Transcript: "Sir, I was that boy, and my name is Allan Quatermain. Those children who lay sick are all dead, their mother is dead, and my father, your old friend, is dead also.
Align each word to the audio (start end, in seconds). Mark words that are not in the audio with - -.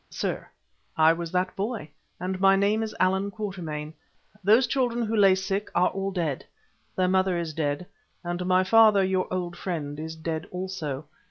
"Sir, 0.09 0.47
I 0.97 1.13
was 1.13 1.31
that 1.31 1.55
boy, 1.55 1.91
and 2.19 2.39
my 2.41 2.55
name 2.55 2.81
is 2.81 2.95
Allan 2.99 3.29
Quatermain. 3.29 3.93
Those 4.43 4.65
children 4.65 5.05
who 5.05 5.15
lay 5.15 5.35
sick 5.35 5.69
are 5.75 5.89
all 5.89 6.09
dead, 6.09 6.43
their 6.95 7.07
mother 7.07 7.37
is 7.37 7.53
dead, 7.53 7.85
and 8.23 8.43
my 8.47 8.63
father, 8.63 9.03
your 9.03 9.31
old 9.31 9.55
friend, 9.55 9.99
is 9.99 10.15
dead 10.15 10.47
also. 10.49 11.05